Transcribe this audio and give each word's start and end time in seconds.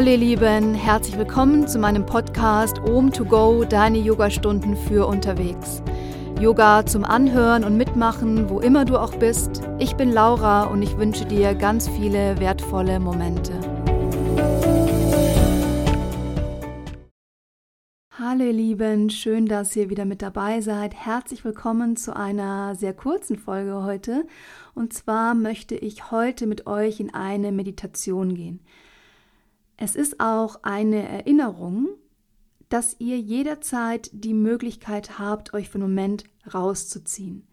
Hallo 0.00 0.12
ihr 0.12 0.16
Lieben, 0.16 0.72
herzlich 0.72 1.18
willkommen 1.18 1.68
zu 1.68 1.78
meinem 1.78 2.06
Podcast 2.06 2.78
Om 2.78 3.12
to 3.12 3.22
Go, 3.22 3.64
deine 3.64 3.98
Yogastunden 3.98 4.74
für 4.74 5.06
unterwegs. 5.06 5.82
Yoga 6.40 6.86
zum 6.86 7.04
Anhören 7.04 7.64
und 7.64 7.76
Mitmachen, 7.76 8.48
wo 8.48 8.60
immer 8.60 8.86
du 8.86 8.96
auch 8.96 9.14
bist. 9.16 9.60
Ich 9.78 9.96
bin 9.96 10.10
Laura 10.10 10.64
und 10.64 10.80
ich 10.80 10.96
wünsche 10.96 11.26
dir 11.26 11.54
ganz 11.54 11.86
viele 11.86 12.40
wertvolle 12.40 12.98
Momente. 12.98 13.52
Hallo 18.18 18.44
ihr 18.44 18.54
Lieben, 18.54 19.10
schön, 19.10 19.44
dass 19.44 19.76
ihr 19.76 19.90
wieder 19.90 20.06
mit 20.06 20.22
dabei 20.22 20.62
seid. 20.62 20.94
Herzlich 20.94 21.44
willkommen 21.44 21.96
zu 21.96 22.16
einer 22.16 22.74
sehr 22.74 22.94
kurzen 22.94 23.36
Folge 23.36 23.82
heute. 23.82 24.26
Und 24.74 24.94
zwar 24.94 25.34
möchte 25.34 25.74
ich 25.74 26.10
heute 26.10 26.46
mit 26.46 26.66
euch 26.66 27.00
in 27.00 27.12
eine 27.12 27.52
Meditation 27.52 28.34
gehen. 28.34 28.60
Es 29.82 29.96
ist 29.96 30.20
auch 30.20 30.62
eine 30.62 31.08
Erinnerung, 31.08 31.88
dass 32.68 32.96
ihr 32.98 33.18
jederzeit 33.18 34.10
die 34.12 34.34
Möglichkeit 34.34 35.18
habt, 35.18 35.54
euch 35.54 35.70
für 35.70 35.76
einen 35.76 35.88
Moment 35.88 36.24
rauszuziehen. 36.52 37.48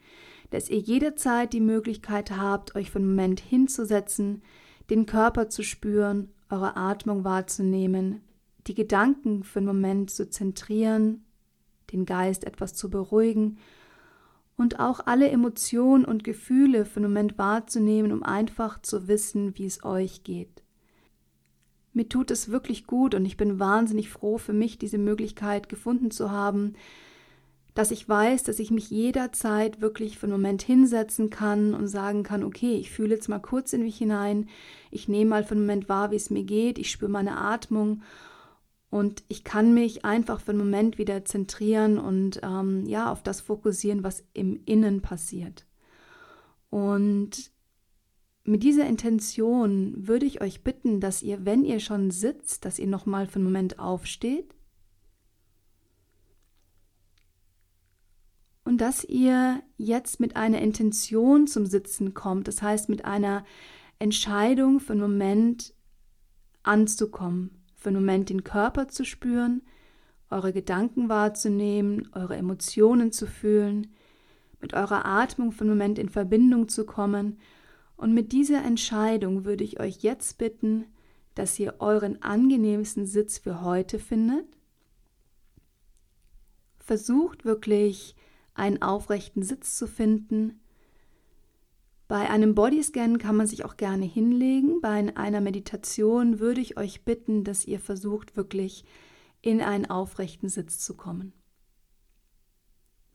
Dass 0.50 0.70
ihr 0.70 0.78
jederzeit 0.78 1.54
die 1.54 1.62
Möglichkeit 1.62 2.32
habt, 2.32 2.76
euch 2.76 2.92
für 2.92 3.00
einen 3.00 3.08
Moment 3.08 3.40
hinzusetzen, 3.40 4.44
den 4.90 5.06
Körper 5.06 5.48
zu 5.48 5.64
spüren, 5.64 6.30
eure 6.50 6.76
Atmung 6.76 7.24
wahrzunehmen, 7.24 8.20
die 8.68 8.74
Gedanken 8.74 9.46
für 9.46 9.60
einen 9.60 9.68
Moment 9.68 10.12
zu 10.12 10.30
zentrieren, 10.30 11.24
den 11.94 12.06
Geist 12.06 12.44
etwas 12.44 12.74
zu 12.74 12.90
beruhigen 12.90 13.58
und 14.58 14.82
auch 14.82 15.00
alle 15.06 15.30
Emotionen 15.30 16.04
und 16.04 16.26
Gefühle 16.26 16.84
für 16.84 16.98
einen 16.98 17.10
Moment 17.10 17.38
wahrzunehmen, 17.38 18.12
um 18.12 18.22
einfach 18.22 18.82
zu 18.82 19.08
wissen, 19.08 19.58
wie 19.58 19.66
es 19.66 19.86
euch 19.86 20.26
geht. 20.26 20.67
Mir 21.98 22.08
tut 22.08 22.30
es 22.30 22.50
wirklich 22.50 22.86
gut 22.86 23.16
und 23.16 23.26
ich 23.26 23.38
bin 23.38 23.58
wahnsinnig 23.58 24.10
froh 24.10 24.38
für 24.38 24.54
mich, 24.54 24.78
diese 24.78 25.00
Möglichkeit 25.00 25.68
gefunden 25.68 26.12
zu 26.12 26.30
haben, 26.30 26.76
dass 27.74 27.90
ich 27.90 28.08
weiß, 28.08 28.44
dass 28.44 28.60
ich 28.60 28.70
mich 28.70 28.92
jederzeit 28.92 29.82
wirklich 29.82 30.20
für 30.20 30.28
einen 30.28 30.34
Moment 30.34 30.62
hinsetzen 30.62 31.32
kann 31.32 31.74
und 31.74 31.88
sagen 31.88 32.22
kann, 32.22 32.44
okay, 32.44 32.76
ich 32.76 32.92
fühle 32.92 33.16
jetzt 33.16 33.30
mal 33.30 33.40
kurz 33.40 33.74
in 33.74 33.82
mich 33.82 33.98
hinein, 33.98 34.48
ich 34.92 35.08
nehme 35.08 35.32
mal 35.32 35.44
für 35.44 35.56
einen 35.56 35.62
Moment 35.62 35.90
wahr, 35.90 36.12
wie 36.12 36.18
es 36.18 36.30
mir 36.30 36.44
geht, 36.44 36.78
ich 36.78 36.92
spüre 36.92 37.10
meine 37.10 37.36
Atmung 37.36 38.04
und 38.92 39.24
ich 39.28 39.44
kann 39.44 39.74
mich 39.74 40.06
einfach 40.06 40.40
für 40.40 40.52
einen 40.52 40.60
Moment 40.60 41.00
wieder 41.00 41.26
zentrieren 41.26 41.98
und 41.98 42.42
ähm, 42.44 42.86
ja, 42.86 43.12
auf 43.12 43.24
das 43.24 43.42
fokussieren, 43.42 44.04
was 44.04 44.24
im 44.34 44.62
Innen 44.66 45.02
passiert. 45.02 45.66
Und 46.70 47.50
mit 48.48 48.64
dieser 48.64 48.88
Intention 48.88 50.08
würde 50.08 50.26
ich 50.26 50.42
euch 50.42 50.64
bitten, 50.64 51.02
dass 51.02 51.22
ihr, 51.22 51.46
wenn 51.46 51.66
ihr 51.66 51.82
schon 51.82 52.12
sitzt, 52.12 52.64
dass 52.64 52.80
ihr 52.80 52.88
nochmal 52.88 53.28
für 53.28 53.36
einen 53.36 53.44
Moment 53.44 53.78
aufsteht. 53.78 54.56
Und 58.64 58.80
dass 58.80 59.04
ihr 59.04 59.62
jetzt 59.78 60.22
mit 60.22 60.38
einer 60.38 60.62
Intention 60.62 61.48
zum 61.48 61.66
Sitzen 61.66 62.14
kommt, 62.14 62.48
das 62.48 62.62
heißt 62.62 62.88
mit 62.88 63.04
einer 63.04 63.44
Entscheidung 64.00 64.80
für 64.80 64.94
einen 64.94 65.02
Moment 65.02 65.74
anzukommen, 66.64 67.66
für 67.76 67.90
einen 67.90 68.00
Moment 68.00 68.30
den 68.30 68.46
Körper 68.46 68.88
zu 68.88 69.04
spüren, 69.04 69.62
eure 70.30 70.54
Gedanken 70.54 71.10
wahrzunehmen, 71.10 72.08
eure 72.14 72.38
Emotionen 72.38 73.12
zu 73.12 73.28
fühlen, 73.28 73.88
mit 74.62 74.74
eurer 74.74 75.06
Atmung 75.06 75.52
für 75.52 75.62
einen 75.62 75.72
Moment 75.72 76.00
in 76.00 76.08
Verbindung 76.08 76.70
zu 76.70 76.86
kommen 76.86 77.38
und 77.98 78.14
mit 78.14 78.32
dieser 78.32 78.64
Entscheidung 78.64 79.44
würde 79.44 79.64
ich 79.64 79.80
euch 79.80 80.04
jetzt 80.04 80.38
bitten, 80.38 80.86
dass 81.34 81.60
ihr 81.60 81.76
euren 81.80 82.22
angenehmsten 82.22 83.06
Sitz 83.06 83.40
für 83.40 83.62
heute 83.62 84.00
findet. 84.00 84.46
Versucht 86.78 87.44
wirklich 87.44 88.16
einen 88.54 88.82
aufrechten 88.82 89.44
Sitz 89.44 89.78
zu 89.78 89.88
finden. 89.88 90.60
Bei 92.08 92.30
einem 92.30 92.56
Bodyscan 92.56 93.18
kann 93.18 93.36
man 93.36 93.48
sich 93.48 93.66
auch 93.66 93.78
gerne 93.78 94.06
hinlegen. 94.06 94.80
Bei 94.80 95.16
einer 95.16 95.42
Meditation 95.42 96.40
würde 96.40 96.62
ich 96.62 96.78
euch 96.78 97.04
bitten, 97.04 97.44
dass 97.44 97.66
ihr 97.66 97.80
versucht 97.80 98.38
wirklich 98.38 98.86
in 99.42 99.62
einen 99.62 99.88
aufrechten 99.88 100.50
Sitz 100.50 100.80
zu 100.80 100.96
kommen. 100.96 101.34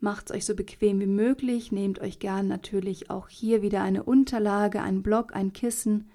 Macht 0.02 0.30
es 0.30 0.36
euch 0.36 0.46
so 0.46 0.56
bequem 0.56 0.98
wie 0.98 1.06
möglich, 1.06 1.70
nehmt 1.70 2.00
euch 2.00 2.18
gern 2.18 2.48
natürlich 2.48 3.08
auch 3.08 3.28
hier 3.28 3.62
wieder 3.62 3.84
eine 3.84 4.02
Unterlage, 4.02 4.82
ein 4.82 5.00
Block, 5.00 5.32
ein 5.32 5.52
Kissen. 5.52 6.10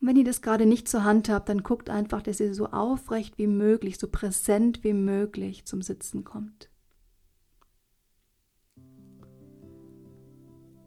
wenn 0.00 0.16
ihr 0.16 0.24
das 0.24 0.40
gerade 0.40 0.64
nicht 0.64 0.88
zur 0.88 1.04
Hand 1.04 1.28
habt, 1.28 1.50
dann 1.50 1.62
guckt 1.62 1.90
einfach, 1.90 2.22
dass 2.22 2.40
ihr 2.40 2.54
so 2.54 2.68
aufrecht 2.68 3.36
wie 3.36 3.46
möglich, 3.46 3.98
so 3.98 4.08
präsent 4.08 4.82
wie 4.82 4.94
möglich 4.94 5.66
zum 5.66 5.82
Sitzen 5.82 6.24
kommt. 6.24 6.70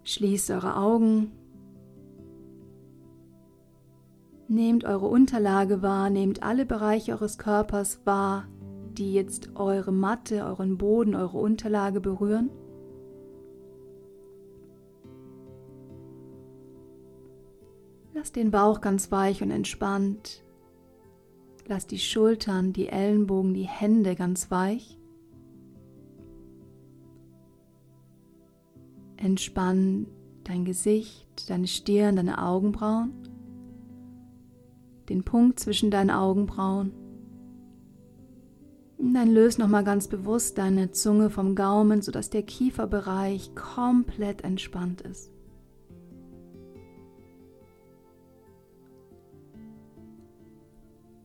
Schließt 0.02 0.50
eure 0.50 0.78
Augen. 0.78 1.32
Nehmt 4.48 4.84
eure 4.84 5.06
Unterlage 5.06 5.84
wahr, 5.84 6.10
nehmt 6.10 6.42
alle 6.42 6.66
Bereiche 6.66 7.12
eures 7.12 7.38
Körpers 7.38 8.04
wahr, 8.04 8.48
die 8.98 9.14
jetzt 9.14 9.56
eure 9.56 9.92
Matte, 9.92 10.46
euren 10.46 10.78
Boden, 10.78 11.16
eure 11.16 11.38
Unterlage 11.38 12.02
berühren. 12.02 12.50
Lass 18.14 18.32
den 18.32 18.52
Bauch 18.52 18.82
ganz 18.82 19.12
weich 19.12 19.42
und 19.42 19.52
entspannt. 19.52 20.44
Lass 21.68 21.88
die 21.88 22.00
Schultern, 22.00 22.74
die 22.74 22.88
Ellenbogen, 22.88 23.54
die 23.54 23.68
Hände 23.68 24.16
ganz 24.16 24.52
weich. 24.52 24.98
Entspann 29.18 30.08
dein 30.44 30.66
Gesicht, 30.66 31.50
deine 31.50 31.68
Stirn, 31.68 32.16
deine 32.16 32.44
Augenbrauen, 32.44 33.14
den 35.10 35.24
Punkt 35.24 35.60
zwischen 35.60 35.92
deinen 35.92 36.10
Augenbrauen. 36.10 36.92
Dann 39.04 39.32
löse 39.32 39.60
nochmal 39.60 39.84
ganz 39.84 40.08
bewusst 40.08 40.60
deine 40.60 40.92
Zunge 40.92 41.32
vom 41.32 41.56
Gaumen, 41.56 42.04
sodass 42.04 42.30
der 42.30 42.44
Kieferbereich 42.44 43.56
komplett 43.56 44.44
entspannt 44.44 45.02
ist. 45.02 45.32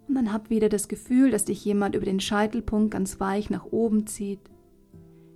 Und 0.08 0.14
dann 0.14 0.32
hab 0.32 0.48
wieder 0.48 0.70
das 0.70 0.88
Gefühl, 0.88 1.30
dass 1.30 1.44
dich 1.44 1.62
jemand 1.64 1.94
über 1.94 2.06
den 2.06 2.20
Scheitelpunkt 2.20 2.92
ganz 2.92 3.20
weich 3.20 3.50
nach 3.50 3.66
oben 3.66 4.06
zieht. 4.06 4.40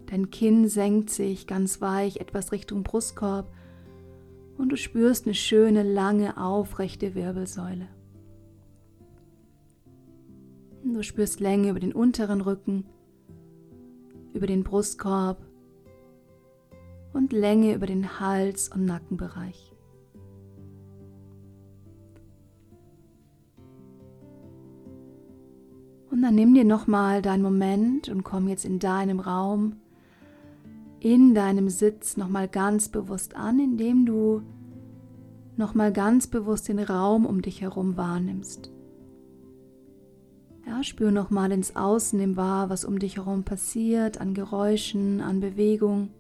Dein 0.07 0.31
Kinn 0.31 0.67
senkt 0.67 1.11
sich 1.11 1.47
ganz 1.47 1.83
weich 1.83 2.17
etwas 2.17 2.53
Richtung 2.53 2.84
Brustkorb 2.84 3.53
und 4.57 4.71
du 4.71 4.77
spürst 4.77 5.27
eine 5.27 5.34
schöne, 5.34 5.83
lange, 5.83 6.39
aufrechte 6.39 7.15
Wirbelsäule. 7.15 7.89
Du 10.82 11.02
spürst 11.02 11.41
Länge 11.41 11.70
über 11.70 11.80
den 11.80 11.92
unteren 11.92 12.41
Rücken, 12.41 12.86
über 14.32 14.46
den 14.46 14.64
Brustkorb 14.64 15.38
und 17.12 17.32
Länge 17.32 17.74
über 17.74 17.86
den 17.86 18.20
Hals- 18.20 18.68
und 18.68 18.86
Nackenbereich. 18.86 19.74
Und 26.10 26.22
dann 26.22 26.34
nimm 26.34 26.54
dir 26.54 26.64
nochmal 26.64 27.22
deinen 27.22 27.42
Moment 27.42 28.08
und 28.08 28.24
komm 28.24 28.48
jetzt 28.48 28.64
in 28.64 28.78
deinem 28.78 29.20
Raum, 29.20 29.76
in 30.98 31.34
deinem 31.34 31.68
Sitz 31.68 32.16
nochmal 32.16 32.48
ganz 32.48 32.88
bewusst 32.88 33.36
an, 33.36 33.60
indem 33.60 34.06
du 34.06 34.42
nochmal 35.56 35.92
ganz 35.92 36.26
bewusst 36.26 36.68
den 36.68 36.78
Raum 36.78 37.26
um 37.26 37.42
dich 37.42 37.60
herum 37.60 37.97
wahrnimmst. 37.97 38.72
Ja, 40.71 40.84
spür 40.84 41.11
nochmal 41.11 41.51
ins 41.51 41.75
Außen, 41.75 42.17
nimm 42.17 42.37
wahr, 42.37 42.71
was 42.71 42.84
um 42.84 43.01
dich 43.01 43.17
herum 43.17 43.43
passiert, 43.43 44.21
an 44.21 44.34
Geräuschen, 44.34 45.21
an 45.21 45.41
Bewegung. 45.41 46.11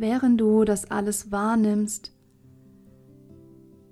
während 0.00 0.40
du 0.40 0.64
das 0.64 0.90
alles 0.92 1.32
wahrnimmst, 1.32 2.12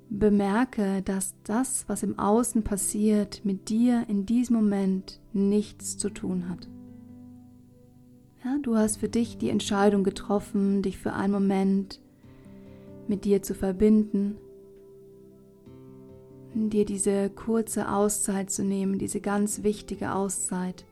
bemerke, 0.08 1.02
dass 1.02 1.34
das, 1.42 1.88
was 1.88 2.04
im 2.04 2.18
Außen 2.18 2.62
passiert, 2.62 3.44
mit 3.44 3.68
dir 3.68 4.04
in 4.08 4.24
diesem 4.24 4.54
Moment 4.56 5.20
nichts 5.32 5.98
zu 5.98 6.10
tun 6.10 6.48
hat. 6.48 6.68
Ja, 8.46 8.58
du 8.62 8.76
hast 8.76 8.98
für 8.98 9.08
dich 9.08 9.38
die 9.38 9.50
Entscheidung 9.50 10.04
getroffen, 10.04 10.80
dich 10.80 10.98
für 10.98 11.14
einen 11.14 11.32
Moment 11.32 12.00
mit 13.08 13.24
dir 13.24 13.42
zu 13.42 13.54
verbinden, 13.54 14.36
dir 16.54 16.84
diese 16.84 17.28
kurze 17.28 17.90
Auszeit 17.90 18.52
zu 18.52 18.62
nehmen, 18.62 19.00
diese 19.00 19.20
ganz 19.20 19.64
wichtige 19.64 20.14
Auszeit. 20.14 20.84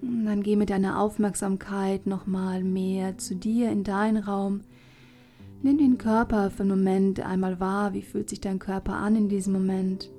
Dann 0.00 0.42
geh 0.42 0.56
mit 0.56 0.70
deiner 0.70 0.98
Aufmerksamkeit 0.98 2.08
nochmal 2.08 2.64
mehr 2.64 3.18
zu 3.18 3.36
dir 3.36 3.70
in 3.70 3.84
deinen 3.84 4.16
Raum 4.16 4.62
Nimm 5.64 5.78
den 5.78 5.96
Körper 5.96 6.50
für 6.50 6.64
einen 6.64 6.70
Moment 6.70 7.20
einmal 7.20 7.60
wahr. 7.60 7.94
Wie 7.94 8.02
fühlt 8.02 8.28
sich 8.28 8.40
dein 8.40 8.58
Körper 8.58 8.94
an 8.94 9.14
in 9.14 9.28
diesem 9.28 9.52
Moment? 9.52 10.10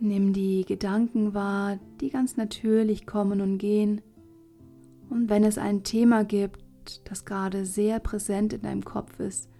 Nimm 0.00 0.32
die 0.32 0.64
Gedanken 0.64 1.34
wahr, 1.34 1.78
die 2.00 2.08
ganz 2.08 2.38
natürlich 2.38 3.06
kommen 3.06 3.42
und 3.42 3.58
gehen. 3.58 4.00
Und 5.10 5.28
wenn 5.28 5.44
es 5.44 5.58
ein 5.58 5.82
Thema 5.82 6.24
gibt, 6.24 6.62
das 7.04 7.26
gerade 7.26 7.66
sehr 7.66 7.98
präsent 7.98 8.54
in 8.54 8.62
deinem 8.62 8.84
Kopf 8.84 9.20
ist, 9.20 9.50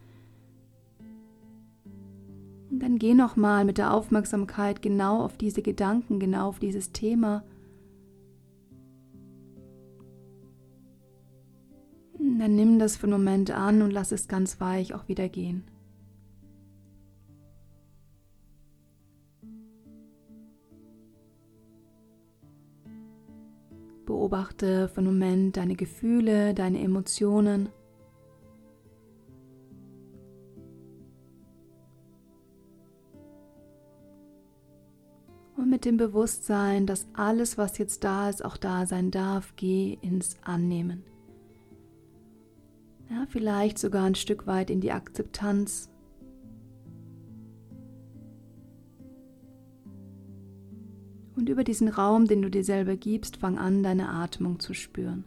dann 2.71 2.99
geh 2.99 3.13
nochmal 3.13 3.67
mit 3.67 3.77
der 3.77 3.93
Aufmerksamkeit 3.93 4.81
genau 4.81 5.23
auf 5.23 5.37
diese 5.37 5.61
Gedanken, 5.61 6.21
genau 6.21 6.49
auf 6.49 6.59
dieses 6.59 6.93
Thema. 6.93 7.45
Dann 12.39 12.55
nimm 12.55 12.79
das 12.79 12.97
für 12.97 13.09
einen 13.09 13.15
Moment 13.15 13.51
an 13.51 13.83
und 13.83 13.91
lass 13.91 14.13
es 14.13 14.29
ganz 14.29 14.61
weich 14.61 14.95
auch 14.95 15.09
wieder 15.09 15.29
gehen. 15.29 15.65
Beobachte 24.07 24.89
für 24.89 24.99
einen 24.99 25.09
Moment 25.09 25.57
deine 25.57 25.75
Gefühle, 25.75 26.55
deine 26.55 26.81
Emotionen. 26.81 27.71
Und 35.57 35.69
mit 35.69 35.85
dem 35.85 35.97
Bewusstsein, 35.97 36.87
dass 36.87 37.09
alles, 37.15 37.59
was 37.59 37.79
jetzt 37.79 38.05
da 38.05 38.31
ist, 38.31 38.45
auch 38.45 38.57
da 38.57 38.87
sein 38.87 39.11
darf, 39.11 39.55
geh 39.57 39.99
ins 40.03 40.37
Annehmen. 40.43 41.03
Ja, 43.19 43.27
vielleicht 43.29 43.79
sogar 43.79 44.05
ein 44.05 44.15
Stück 44.15 44.47
weit 44.47 44.71
in 44.71 44.81
die 44.81 44.93
Akzeptanz 44.93 45.91
Und 51.35 51.49
über 51.49 51.63
diesen 51.63 51.89
Raum, 51.89 52.27
den 52.27 52.43
du 52.43 52.51
dir 52.51 52.65
selber 52.65 52.97
gibst, 52.97 53.37
fang 53.37 53.59
an, 53.59 53.85
deine 53.85 54.09
Atmung 54.09 54.59
zu 54.59 54.75
spüren. 54.75 55.25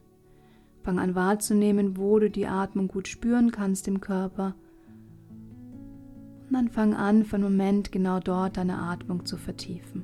Fang 0.84 1.00
an 1.00 1.16
wahrzunehmen, 1.16 1.96
wo 1.96 2.20
du 2.20 2.30
die 2.30 2.48
Atmung 2.48 2.90
gut 2.90 3.08
spüren 3.08 3.52
kannst 3.52 3.88
im 3.88 4.02
Körper. 4.02 4.54
Und 5.30 6.54
dann 6.54 6.68
fang 6.68 6.94
an, 6.96 7.24
für 7.24 7.38
einen 7.38 7.46
Moment 7.46 7.94
genau 7.94 8.20
dort 8.20 8.58
deine 8.58 8.80
Atmung 8.80 9.26
zu 9.26 9.38
vertiefen. 9.38 10.04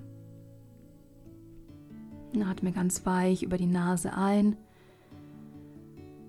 Atme 2.41 2.71
ganz 2.71 3.05
weich 3.05 3.43
über 3.43 3.57
die 3.57 3.67
Nase 3.67 4.13
ein. 4.13 4.55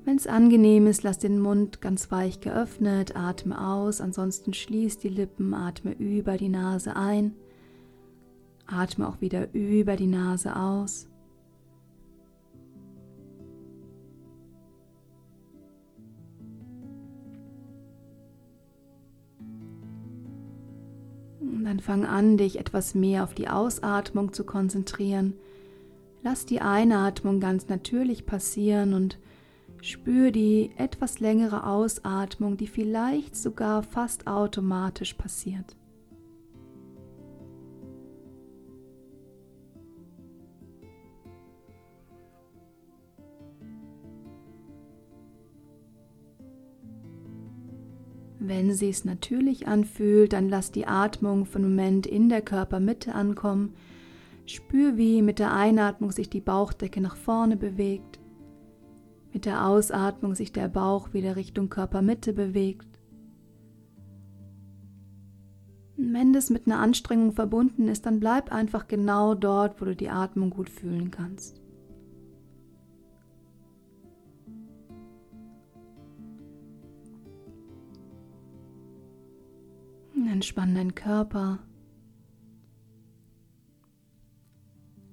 Wenn 0.08 0.16
es 0.16 0.26
angenehm 0.26 0.87
ist, 0.87 1.02
lass 1.02 1.19
den 1.19 1.38
Mund 1.38 1.82
ganz 1.82 2.10
weich 2.10 2.40
geöffnet, 2.40 3.14
atme 3.14 3.62
aus, 3.62 4.00
ansonsten 4.00 4.55
schließ 4.55 4.96
die 4.96 5.10
Lippen, 5.10 5.52
atme 5.52 5.93
über 5.93 6.38
die 6.38 6.49
Nase 6.49 6.96
ein. 6.96 7.34
Atme 8.66 9.06
auch 9.06 9.20
wieder 9.20 9.52
über 9.52 9.96
die 9.96 10.06
Nase 10.06 10.56
aus. 10.56 11.10
Und 21.38 21.64
dann 21.66 21.81
fang 21.81 22.06
an, 22.06 22.38
dich 22.38 22.58
etwas 22.58 22.94
mehr 22.94 23.25
auf 23.25 23.34
die 23.34 23.49
Ausatmung 23.49 24.32
zu 24.32 24.44
konzentrieren. 24.44 25.34
Lass 26.22 26.46
die 26.46 26.62
Einatmung 26.62 27.40
ganz 27.40 27.69
natürlich 27.69 28.25
passieren 28.25 28.94
und 28.94 29.19
spür 29.82 30.30
die 30.30 30.70
etwas 30.76 31.20
längere 31.20 31.66
Ausatmung, 31.66 32.56
die 32.56 32.66
vielleicht 32.66 33.36
sogar 33.36 33.82
fast 33.82 34.26
automatisch 34.26 35.14
passiert. 35.14 35.76
Wenn 48.40 48.72
sie 48.72 48.88
es 48.88 49.04
natürlich 49.04 49.69
anfühlt, 49.69 50.32
dann 50.32 50.48
lass 50.48 50.72
die 50.72 50.86
Atmung 50.86 51.44
für 51.44 51.58
einen 51.58 51.70
Moment 51.70 52.06
in 52.06 52.28
der 52.30 52.40
Körpermitte 52.40 53.14
ankommen. 53.14 53.75
Spür, 54.46 54.96
wie 54.96 55.20
mit 55.20 55.38
der 55.38 55.52
Einatmung 55.52 56.12
sich 56.12 56.30
die 56.30 56.40
Bauchdecke 56.40 57.02
nach 57.02 57.16
vorne 57.16 57.58
bewegt, 57.58 58.17
mit 59.32 59.44
der 59.44 59.66
Ausatmung 59.66 60.34
sich 60.34 60.52
der 60.52 60.69
Bauch 60.69 61.12
wieder 61.12 61.36
Richtung 61.36 61.69
Körpermitte 61.69 62.32
bewegt. 62.32 62.88
Und 65.96 66.14
wenn 66.14 66.32
das 66.32 66.50
mit 66.50 66.66
einer 66.66 66.78
Anstrengung 66.78 67.32
verbunden 67.32 67.88
ist, 67.88 68.06
dann 68.06 68.20
bleib 68.20 68.52
einfach 68.52 68.88
genau 68.88 69.34
dort, 69.34 69.80
wo 69.80 69.84
du 69.84 69.96
die 69.96 70.10
Atmung 70.10 70.50
gut 70.50 70.70
fühlen 70.70 71.10
kannst. 71.10 71.60
Entspann 80.38 80.76
deinen 80.76 80.94
Körper. 80.94 81.58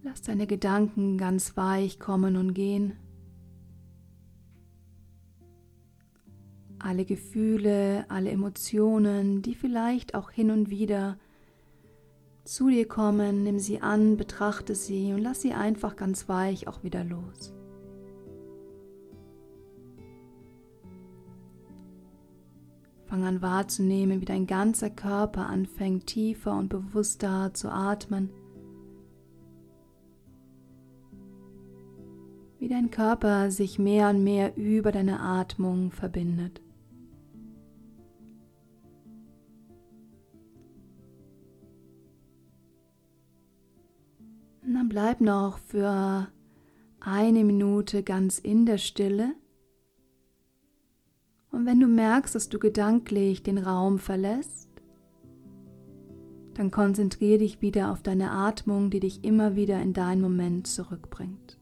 Lass 0.03 0.21
deine 0.21 0.45
Gedanken 0.45 1.17
ganz 1.17 1.57
weich 1.57 1.99
kommen 1.99 2.35
und 2.35 2.53
gehen. 2.53 2.93
Alle 6.85 7.03
Gefühle, 7.03 8.05
alle 8.09 8.29
Emotionen, 8.29 9.41
die 9.41 9.55
vielleicht 9.55 10.13
auch 10.13 10.29
hin 10.29 10.51
und 10.51 10.69
wieder 10.69 11.17
zu 12.43 12.69
dir 12.69 12.87
kommen, 12.87 13.41
nimm 13.41 13.57
sie 13.57 13.81
an, 13.81 14.17
betrachte 14.17 14.75
sie 14.75 15.11
und 15.11 15.17
lass 15.17 15.41
sie 15.41 15.53
einfach 15.53 15.95
ganz 15.95 16.29
weich 16.29 16.67
auch 16.67 16.83
wieder 16.83 17.03
los. 17.03 17.55
Fang 23.07 23.23
an 23.23 23.41
wahrzunehmen, 23.41 24.21
wie 24.21 24.25
dein 24.25 24.45
ganzer 24.45 24.91
Körper 24.91 25.47
anfängt 25.47 26.05
tiefer 26.05 26.55
und 26.55 26.69
bewusster 26.69 27.51
zu 27.55 27.69
atmen. 27.71 28.29
Wie 32.59 32.67
dein 32.67 32.91
Körper 32.91 33.49
sich 33.49 33.79
mehr 33.79 34.11
und 34.11 34.23
mehr 34.23 34.55
über 34.55 34.91
deine 34.91 35.19
Atmung 35.19 35.89
verbindet. 35.89 36.61
Bleib 44.95 45.19
noch 45.19 45.57
für 45.57 46.29
eine 47.01 47.43
Minute 47.43 48.01
ganz 48.01 48.39
in 48.39 48.65
der 48.65 48.77
Stille. 48.77 49.35
Und 51.51 51.65
wenn 51.65 51.81
du 51.81 51.87
merkst, 51.87 52.33
dass 52.33 52.47
du 52.47 52.59
gedanklich 52.59 53.43
den 53.43 53.57
Raum 53.57 53.99
verlässt, 53.99 54.69
dann 56.53 56.71
konzentriere 56.71 57.39
dich 57.39 57.61
wieder 57.61 57.91
auf 57.91 58.03
deine 58.03 58.31
Atmung, 58.31 58.89
die 58.89 59.01
dich 59.01 59.25
immer 59.25 59.57
wieder 59.57 59.81
in 59.81 59.91
deinen 59.91 60.21
Moment 60.21 60.65
zurückbringt. 60.65 61.59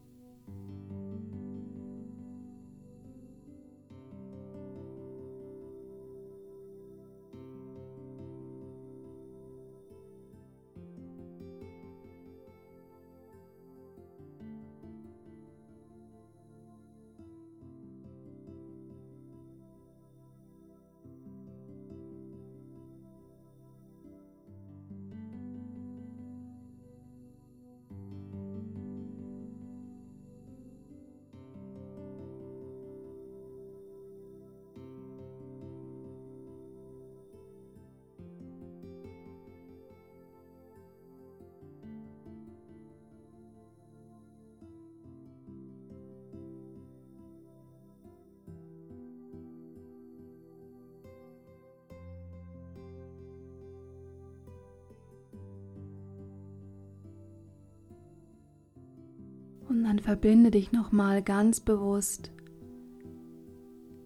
Und 59.73 59.85
dann 59.85 59.97
verbinde 59.97 60.51
dich 60.51 60.71
nochmal 60.71 61.23
ganz 61.23 61.59
bewusst 61.59 62.29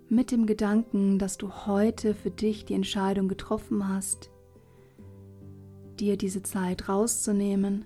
mit 0.07 0.31
dem 0.31 0.45
Gedanken, 0.45 1.19
dass 1.19 1.37
du 1.37 1.51
heute 1.65 2.13
für 2.13 2.31
dich 2.31 2.63
die 2.63 2.73
Entscheidung 2.73 3.27
getroffen 3.27 3.89
hast, 3.89 4.31
dir 5.99 6.15
diese 6.15 6.41
Zeit 6.41 6.87
rauszunehmen, 6.87 7.83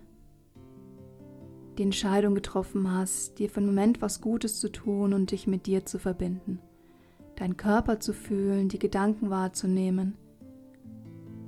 die 1.80 1.82
Entscheidung 1.82 2.36
getroffen 2.36 2.92
hast, 2.92 3.40
dir 3.40 3.50
für 3.50 3.58
einen 3.58 3.66
Moment 3.66 4.00
was 4.00 4.22
Gutes 4.22 4.60
zu 4.60 4.72
tun 4.72 5.12
und 5.12 5.32
dich 5.32 5.48
mit 5.48 5.66
dir 5.66 5.84
zu 5.84 5.98
verbinden, 5.98 6.60
deinen 7.36 7.58
Körper 7.58 8.00
zu 8.00 8.14
fühlen, 8.14 8.70
die 8.70 8.78
Gedanken 8.78 9.32
wahrzunehmen, 9.32 10.14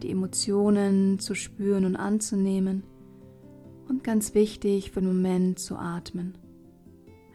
die 0.02 0.10
Emotionen 0.10 1.20
zu 1.20 1.36
spüren 1.36 1.86
und 1.86 1.96
anzunehmen 1.96 2.82
und 3.94 4.04
ganz 4.04 4.34
wichtig 4.34 4.92
für 4.92 5.02
einen 5.02 5.08
Moment 5.16 5.60
zu 5.60 5.76
atmen. 5.76 6.36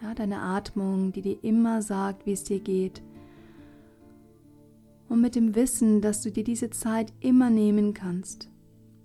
Ja, 0.03 0.13
deine 0.13 0.41
Atmung, 0.41 1.13
die 1.13 1.23
dir 1.23 1.45
immer 1.45 1.83
sagt, 1.83 2.27
wie 2.27 2.33
es 2.33 2.43
dir 2.43 2.59
geht. 2.59 3.01
Und 5.09 5.21
mit 5.21 5.37
dem 5.37 5.55
Wissen, 5.55 6.01
dass 6.01 6.21
du 6.23 6.33
dir 6.33 6.43
diese 6.43 6.71
Zeit 6.71 7.13
immer 7.21 7.49
nehmen 7.49 7.95
kannst. 7.95 8.51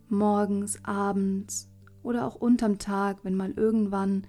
Morgens, 0.10 0.84
abends 0.84 1.70
oder 2.02 2.26
auch 2.26 2.36
unterm 2.36 2.80
Tag, 2.80 3.24
wenn 3.24 3.36
mal 3.36 3.54
irgendwann 3.56 4.26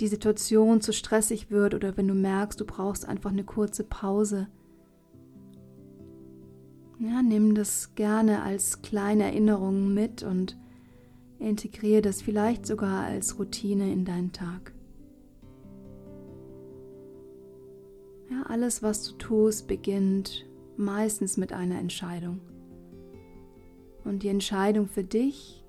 die 0.00 0.08
Situation 0.08 0.82
zu 0.82 0.92
stressig 0.92 1.50
wird 1.50 1.72
oder 1.74 1.96
wenn 1.96 2.08
du 2.08 2.14
merkst, 2.14 2.60
du 2.60 2.66
brauchst 2.66 3.08
einfach 3.08 3.30
eine 3.30 3.44
kurze 3.44 3.84
Pause. 3.84 4.48
Ja, 6.98 7.22
nimm 7.22 7.54
das 7.54 7.94
gerne 7.94 8.42
als 8.42 8.82
kleine 8.82 9.24
Erinnerung 9.24 9.94
mit 9.94 10.22
und 10.22 10.58
Integriere 11.38 12.02
das 12.02 12.22
vielleicht 12.22 12.66
sogar 12.66 13.04
als 13.04 13.38
Routine 13.38 13.92
in 13.92 14.04
deinen 14.04 14.32
Tag. 14.32 14.72
Ja, 18.30 18.42
alles, 18.44 18.82
was 18.82 19.04
du 19.04 19.16
tust, 19.16 19.68
beginnt 19.68 20.46
meistens 20.76 21.36
mit 21.36 21.52
einer 21.52 21.78
Entscheidung. 21.78 22.40
Und 24.04 24.22
die 24.22 24.28
Entscheidung 24.28 24.88
für 24.88 25.04
dich, 25.04 25.64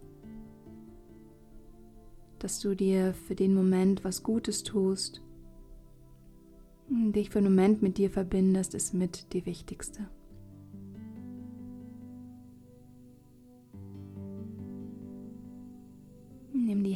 dass 2.39 2.59
du 2.59 2.75
dir 2.75 3.13
für 3.13 3.35
den 3.35 3.53
Moment 3.53 4.03
was 4.03 4.23
Gutes 4.23 4.63
tust, 4.63 5.21
dich 6.89 7.29
für 7.29 7.39
einen 7.39 7.53
Moment 7.53 7.81
mit 7.81 7.97
dir 7.97 8.09
verbindest, 8.09 8.73
ist 8.73 8.93
mit 8.93 9.33
die 9.33 9.45
wichtigste. 9.45 10.07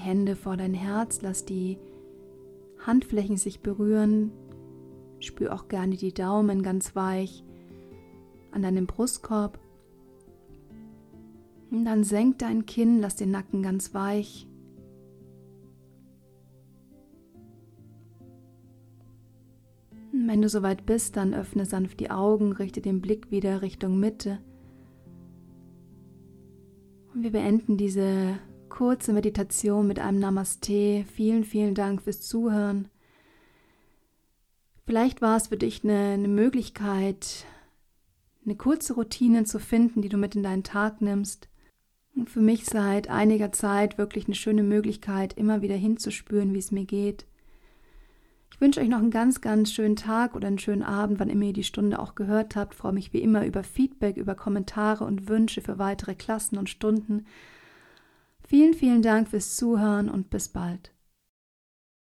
Hände 0.04 0.36
vor 0.36 0.58
dein 0.58 0.74
Herz, 0.74 1.22
lass 1.22 1.46
die 1.46 1.78
Handflächen 2.86 3.38
sich 3.38 3.62
berühren. 3.62 4.32
Spür 5.20 5.54
auch 5.54 5.70
gerne 5.70 5.96
die 5.96 6.14
Daumen 6.14 6.62
ganz 6.62 6.96
weich 6.96 7.44
an 8.52 8.62
deinem 8.62 8.86
Brustkorb. 8.86 9.60
Und 11.72 11.86
dann 11.86 12.04
senk 12.04 12.40
dein 12.40 12.66
Kinn, 12.66 13.00
lass 13.00 13.16
den 13.16 13.32
Nacken 13.32 13.64
ganz 13.64 13.94
weich. 13.94 14.48
Und 20.12 20.28
wenn 20.28 20.42
du 20.42 20.50
soweit 20.50 20.86
bist, 20.86 21.18
dann 21.18 21.34
öffne 21.34 21.66
sanft 21.66 22.00
die 22.00 22.12
Augen, 22.12 22.52
richte 22.52 22.82
den 22.82 23.02
Blick 23.02 23.32
wieder 23.32 23.62
Richtung 23.64 24.00
Mitte. 24.00 24.40
Und 27.14 27.24
wir 27.24 27.32
beenden 27.32 27.78
diese 27.78 28.38
kurze 28.74 29.13
Meditation 29.13 29.86
mit 29.86 30.00
einem 30.00 30.18
Namaste. 30.18 31.06
Vielen, 31.13 31.44
vielen 31.44 31.75
Dank 31.75 32.01
fürs 32.01 32.22
Zuhören. 32.22 32.88
Vielleicht 34.88 35.22
war 35.22 35.38
es 35.38 35.50
für 35.50 35.58
dich 35.58 35.84
eine, 35.84 36.13
eine 36.13 36.27
Möglichkeit, 36.27 37.46
eine 38.44 38.56
kurze 38.56 38.96
Routine 38.96 39.44
zu 39.44 39.60
finden, 39.60 40.01
die 40.01 40.10
du 40.10 40.18
mit 40.18 40.36
in 40.36 40.42
deinen 40.42 40.63
Tag 40.63 41.01
nimmst. 41.01 41.50
Und 42.15 42.32
für 42.32 42.42
mich 42.42 42.65
seit 42.65 43.12
einiger 43.12 43.51
Zeit 43.51 44.00
wirklich 44.00 44.25
eine 44.25 44.34
schöne 44.34 44.63
Möglichkeit, 44.63 45.34
immer 45.34 45.62
wieder 45.62 45.75
hinzuspüren, 45.75 46.56
wie 46.56 46.60
es 46.60 46.72
mir 46.72 46.86
geht. 46.86 47.27
Ich 48.51 48.60
wünsche 48.60 48.82
euch 48.82 48.89
noch 48.89 48.98
einen 48.98 49.12
ganz, 49.12 49.42
ganz 49.42 49.72
schönen 49.72 49.98
Tag 49.98 50.36
oder 50.36 50.48
einen 50.48 50.58
schönen 50.58 50.84
Abend, 50.84 51.20
wann 51.20 51.30
immer 51.30 51.46
ihr 51.46 51.53
die 51.53 51.63
Stunde 51.63 52.00
auch 52.00 52.15
gehört 52.15 52.56
habt. 52.56 52.74
Ich 52.74 52.80
freue 52.80 52.94
mich 52.94 53.13
wie 53.13 53.22
immer 53.22 53.46
über 53.46 53.63
Feedback, 53.63 54.18
über 54.18 54.34
Kommentare 54.34 55.03
und 55.06 55.27
Wünsche 55.30 55.62
für 55.62 55.77
weitere 55.77 56.15
Klassen 56.15 56.58
und 56.58 56.72
Stunden. 56.72 57.27
Vielen, 58.46 58.74
vielen 58.74 59.02
Dank 59.02 59.30
fürs 59.30 59.56
Zuhören 59.56 60.10
und 60.10 60.30
bis 60.30 60.50
bald. 60.50 60.92